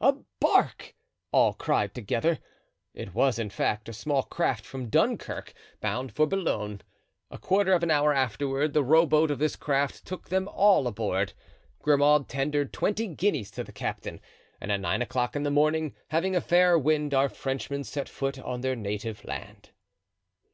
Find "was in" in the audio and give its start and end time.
3.12-3.50